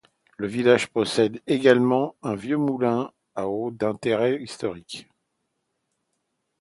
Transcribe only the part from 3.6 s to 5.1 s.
d'intérêt historique.